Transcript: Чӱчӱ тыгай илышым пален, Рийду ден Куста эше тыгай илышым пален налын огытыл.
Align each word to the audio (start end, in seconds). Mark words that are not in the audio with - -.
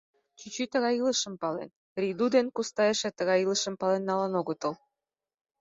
Чӱчӱ 0.39 0.63
тыгай 0.73 0.93
илышым 1.01 1.33
пален, 1.41 1.69
Рийду 2.01 2.25
ден 2.35 2.47
Куста 2.55 2.83
эше 2.93 3.09
тыгай 3.17 3.39
илышым 3.45 3.75
пален 3.81 4.03
налын 4.09 4.33
огытыл. 4.39 4.73